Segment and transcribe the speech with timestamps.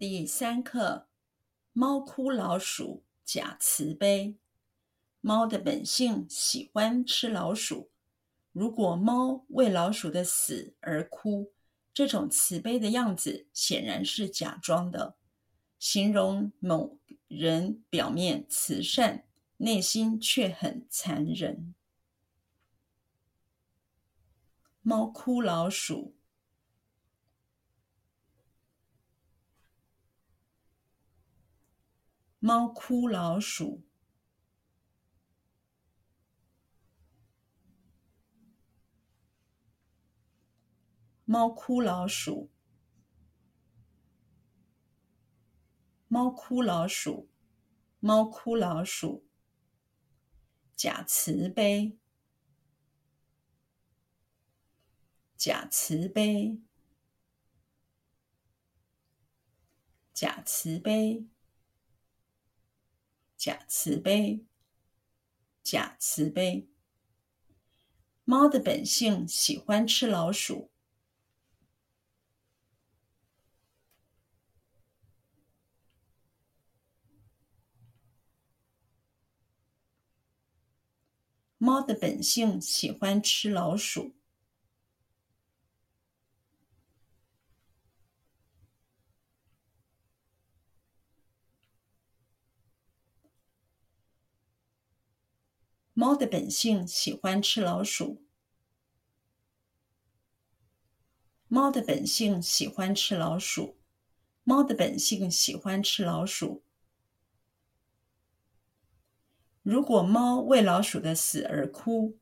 [0.00, 1.08] 第三课：
[1.74, 4.38] 猫哭老鼠假慈悲。
[5.20, 7.90] 猫的本性喜欢吃老鼠。
[8.52, 11.52] 如果猫为老鼠的死而哭，
[11.92, 15.16] 这种慈悲的样子显然是假装的，
[15.78, 16.96] 形容某
[17.28, 19.26] 人表面慈善，
[19.58, 21.74] 内心却很残忍。
[24.80, 26.14] 猫哭老鼠。
[32.42, 33.82] 猫哭老鼠，
[41.26, 42.50] 猫哭老鼠，
[46.08, 47.28] 猫哭老鼠，
[47.98, 49.26] 猫哭老鼠，
[50.74, 51.98] 假慈悲，
[55.36, 56.58] 假慈悲，
[60.14, 61.28] 假慈悲。
[63.40, 64.44] 假慈悲，
[65.62, 66.68] 假慈悲。
[68.22, 70.70] 猫的本性喜欢吃老鼠。
[81.56, 84.19] 猫的本性喜欢吃老鼠。
[96.00, 98.24] 猫的本性喜欢吃老鼠。
[101.46, 103.76] 猫的本性喜欢吃老鼠。
[104.42, 106.64] 猫的本性喜欢吃老鼠。
[109.62, 112.18] 如果猫为老鼠的死而哭，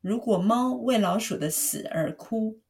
[0.00, 2.61] 如果猫为老鼠的死而哭。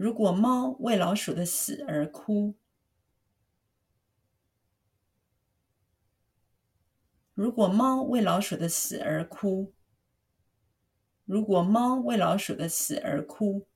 [0.00, 2.54] 如果猫为老鼠的死而哭，
[7.34, 9.74] 如果猫为老鼠的死而哭，
[11.26, 13.66] 如果猫为老鼠的死而哭，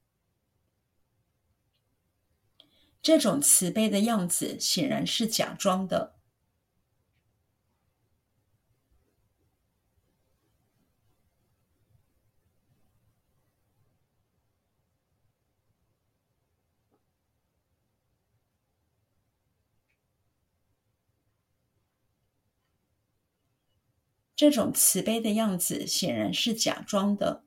[3.03, 6.15] 这种慈悲的样子显然是假装的。
[24.37, 27.43] 这种慈悲的样子显然是假装的。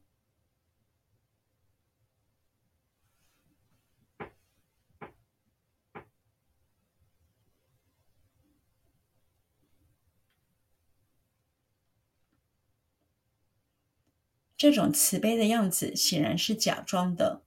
[14.56, 17.42] 这种慈悲的样子显然是假装的。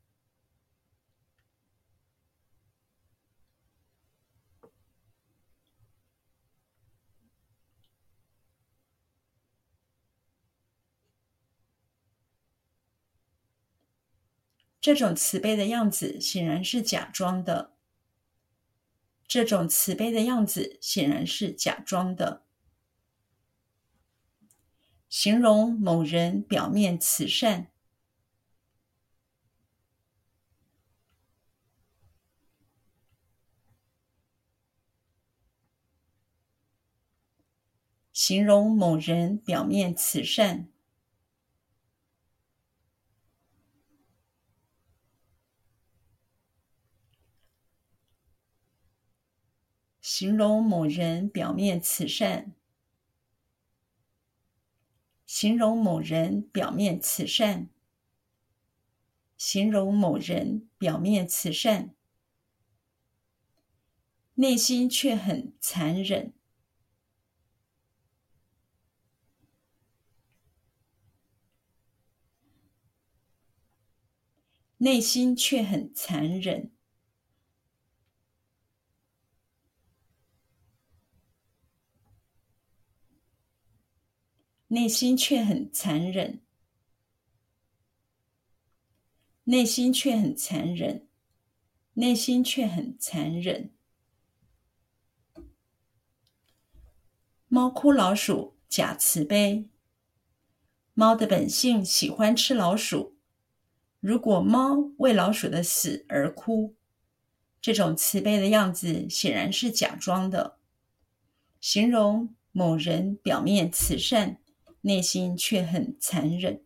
[14.81, 17.73] 这种慈悲的样子显然是假装的。
[19.29, 22.45] 这种慈悲的样子显然是假装的。
[25.09, 27.71] 形容某人表面慈善。
[38.13, 40.80] 形容某人表面慈善。
[50.21, 52.53] 形容某人表面慈善。
[55.25, 57.71] 形容某人表面慈善。
[59.39, 61.95] 形容某人表面慈善，
[64.35, 66.35] 内心却很残忍。
[74.77, 76.71] 内心却很残忍。
[84.73, 86.41] 内心却很残忍，
[89.43, 91.09] 内心却很残忍，
[91.95, 93.73] 内心却很残忍。
[97.49, 99.69] 猫哭老鼠假慈悲。
[100.95, 103.17] 猫的本性喜欢吃老鼠。
[103.99, 106.77] 如果猫为老鼠的死而哭，
[107.61, 110.59] 这种慈悲的样子显然是假装的，
[111.61, 114.40] 形容某人表面慈善，
[114.83, 116.63] 内心却很残忍。